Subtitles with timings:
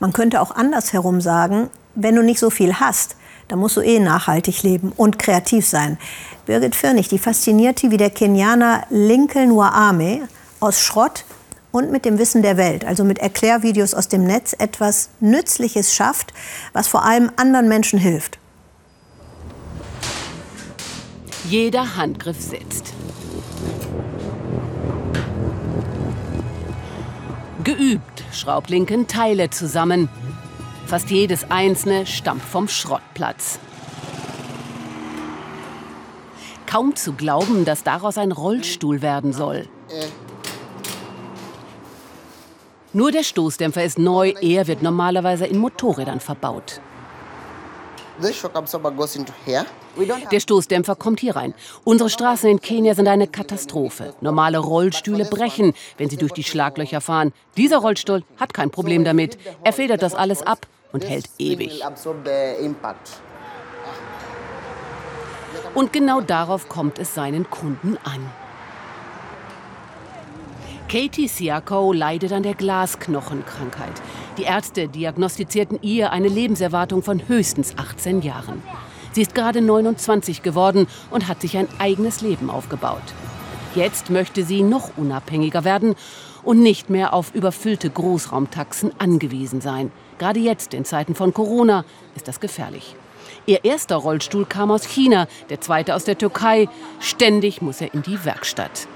[0.00, 3.16] Man könnte auch andersherum sagen, wenn du nicht so viel hast,
[3.48, 5.98] dann musst du eh nachhaltig leben und kreativ sein.
[6.46, 10.28] Birgit Firnig, die faszinierte wie der Kenianer Lincoln Waame
[10.60, 11.24] aus Schrott
[11.72, 16.32] und mit dem Wissen der Welt, also mit Erklärvideos aus dem Netz, etwas Nützliches schafft,
[16.72, 18.38] was vor allem anderen Menschen hilft.
[21.48, 22.92] Jeder Handgriff sitzt.
[27.64, 30.08] Geübt schraubt Lincoln Teile zusammen.
[30.86, 33.58] Fast jedes einzelne stammt vom Schrottplatz.
[36.66, 39.68] Kaum zu glauben, dass daraus ein Rollstuhl werden soll.
[42.92, 46.80] Nur der Stoßdämpfer ist neu, er wird normalerweise in Motorrädern verbaut.
[50.32, 51.54] Der Stoßdämpfer kommt hier rein.
[51.84, 54.14] Unsere Straßen in Kenia sind eine Katastrophe.
[54.20, 57.32] Normale Rollstühle brechen, wenn sie durch die Schlaglöcher fahren.
[57.56, 59.38] Dieser Rollstuhl hat kein Problem damit.
[59.64, 61.82] Er federt das alles ab und hält ewig.
[65.74, 68.26] Und genau darauf kommt es seinen Kunden an.
[70.88, 73.92] Katie Siako leidet an der Glasknochenkrankheit.
[74.38, 78.62] Die Ärzte diagnostizierten ihr eine Lebenserwartung von höchstens 18 Jahren.
[79.10, 83.02] Sie ist gerade 29 geworden und hat sich ein eigenes Leben aufgebaut.
[83.74, 85.96] Jetzt möchte sie noch unabhängiger werden
[86.44, 89.90] und nicht mehr auf überfüllte Großraumtaxen angewiesen sein.
[90.18, 92.94] Gerade jetzt, in Zeiten von Corona, ist das gefährlich.
[93.46, 96.68] Ihr erster Rollstuhl kam aus China, der zweite aus der Türkei.
[97.00, 98.86] Ständig muss er in die Werkstatt.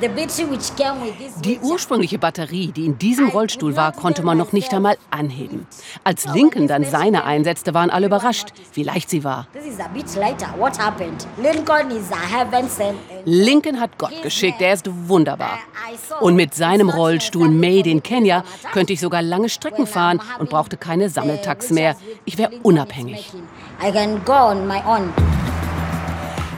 [0.00, 5.66] Die ursprüngliche Batterie, die in diesem Rollstuhl war, konnte man noch nicht einmal anheben.
[6.04, 9.46] Als Lincoln dann seine einsetzte, waren alle überrascht, wie leicht sie war.
[13.24, 15.58] Lincoln hat Gott geschickt, er ist wunderbar.
[16.20, 20.76] Und mit seinem Rollstuhl Made in Kenya könnte ich sogar lange Strecken fahren und brauchte
[20.76, 21.96] keine Sammeltax mehr.
[22.24, 23.32] Ich wäre unabhängig.
[23.82, 25.35] I can go on my own.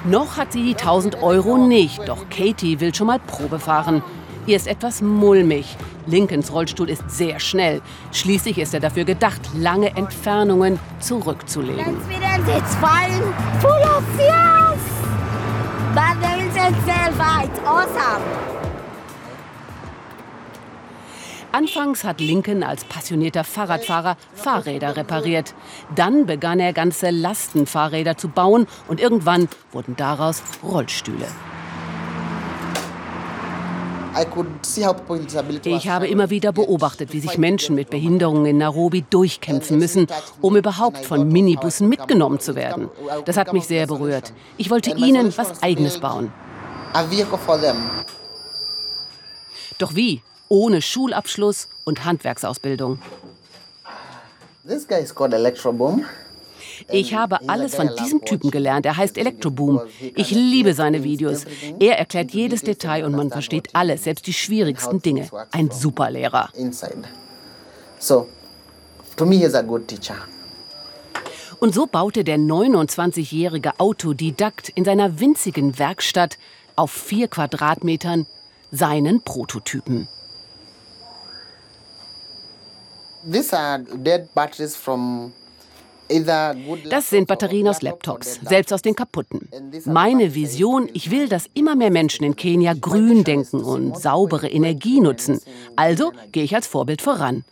[0.04, 4.03] Noch hat sie die 1000 Euro nicht, doch Katie will schon mal Probe fahren.
[4.47, 5.76] Ihr ist etwas mulmig.
[6.06, 7.82] Lincolns Rollstuhl ist sehr schnell.
[8.12, 11.98] Schließlich ist er dafür gedacht, lange Entfernungen zurückzulegen.
[12.47, 13.22] It's fine,
[13.60, 14.78] full of fears.
[15.94, 18.58] But the itself, it's awesome.
[21.53, 25.54] Anfangs hat Lincoln als passionierter Fahrradfahrer Fahrräder repariert.
[25.94, 31.26] Dann begann er ganze Lastenfahrräder zu bauen und irgendwann wurden daraus Rollstühle.
[35.64, 40.06] Ich habe immer wieder beobachtet, wie sich Menschen mit Behinderungen in Nairobi durchkämpfen müssen,
[40.41, 42.91] um überhaupt von Minibussen mitgenommen zu werden.
[43.26, 44.32] Das hat mich sehr berührt.
[44.56, 46.32] Ich wollte ihnen was Eigenes bauen.
[49.78, 50.22] Doch wie?
[50.48, 53.00] Ohne Schulabschluss und Handwerksausbildung.
[56.91, 58.86] Ich habe alles von diesem Typen gelernt.
[58.86, 59.81] Er heißt Electroboom.
[60.14, 61.44] Ich liebe seine Videos.
[61.81, 65.28] Er erklärt jedes Detail und man versteht alles, selbst die schwierigsten Dinge.
[65.50, 66.50] Ein super Lehrer.
[71.60, 76.38] Und so baute der 29-jährige Autodidakt in seiner winzigen Werkstatt
[76.76, 78.26] auf vier Quadratmetern
[78.70, 80.06] seinen Prototypen.
[86.91, 89.49] Das sind Batterien aus Laptops, selbst aus den kaputten.
[89.84, 95.01] Meine Vision, ich will, dass immer mehr Menschen in Kenia grün denken und saubere Energie
[95.01, 95.41] nutzen.
[95.77, 97.45] Also gehe ich als Vorbild voran.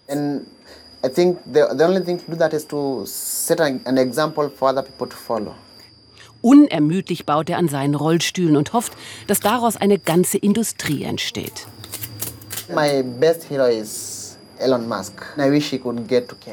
[6.43, 8.93] Unermüdlich baut er an seinen Rollstühlen und hofft,
[9.27, 11.67] dass daraus eine ganze Industrie entsteht.
[12.69, 14.16] My best hero is
[14.59, 15.13] Elon Musk.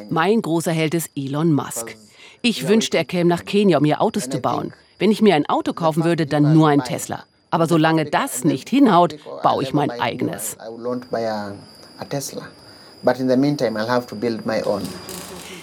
[0.09, 1.95] Mein großer Held ist Elon Musk.
[2.41, 4.73] Ich wünschte, er käme nach Kenia, um hier Autos zu bauen.
[4.99, 7.23] Wenn ich mir ein Auto kaufen würde, dann nur ein Tesla.
[7.49, 10.57] Aber solange das nicht hinhaut, baue ich mein eigenes.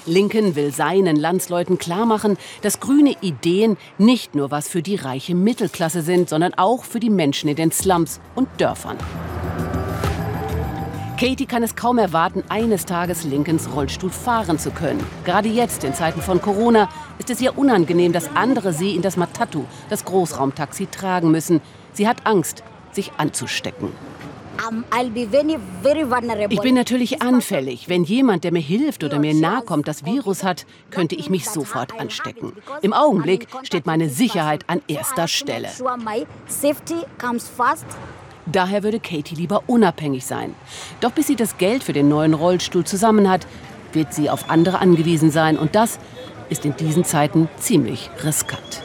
[0.07, 6.03] Lincoln will seinen Landsleuten klarmachen, dass grüne Ideen nicht nur was für die reiche Mittelklasse
[6.03, 8.97] sind, sondern auch für die Menschen in den Slums und Dörfern.
[11.21, 15.05] Katie kann es kaum erwarten, eines Tages Lincolns Rollstuhl fahren zu können.
[15.27, 16.89] Gerade jetzt, in Zeiten von Corona,
[17.19, 21.61] ist es ihr unangenehm, dass andere sie in das Matatu, das Großraumtaxi, tragen müssen.
[21.93, 22.63] Sie hat Angst,
[22.93, 23.91] sich anzustecken.
[26.49, 27.91] Ich bin natürlich anfällig.
[27.91, 31.51] Wenn jemand, der mir hilft oder mir nahe kommt, das Virus hat, könnte ich mich
[31.51, 32.55] sofort anstecken.
[32.81, 35.69] Im Augenblick steht meine Sicherheit an erster Stelle.
[38.53, 40.55] Daher würde Katie lieber unabhängig sein.
[41.01, 43.47] Doch bis sie das Geld für den neuen Rollstuhl zusammen hat,
[43.93, 45.59] wird sie auf andere angewiesen sein.
[45.59, 45.99] Und das
[46.49, 48.83] ist in diesen Zeiten ziemlich riskant.